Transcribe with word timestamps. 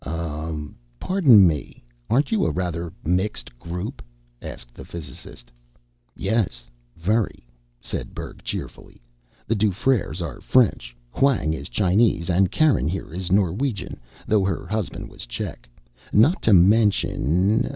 "Ummm 0.03 0.73
pardon 0.99 1.45
me, 1.45 1.83
aren't 2.09 2.31
you 2.31 2.43
a 2.43 2.49
rather 2.51 2.91
mixed 3.05 3.59
group?" 3.59 4.01
asked 4.41 4.73
the 4.73 4.83
physicist. 4.83 5.51
"Yes, 6.15 6.65
very," 6.97 7.45
said 7.79 8.15
Berg 8.15 8.41
cheerfully. 8.43 8.99
"The 9.45 9.53
Dufreres 9.55 10.19
are 10.19 10.41
French, 10.41 10.97
Hwang 11.11 11.53
is 11.53 11.69
Chinese, 11.69 12.31
and 12.31 12.49
Karen 12.49 12.87
here 12.87 13.13
is 13.13 13.31
Norwegian 13.31 13.99
though 14.25 14.43
her 14.43 14.65
husband 14.65 15.07
was 15.07 15.27
Czech. 15.27 15.69
Not 16.11 16.41
to 16.41 16.51
mention.... 16.51 17.69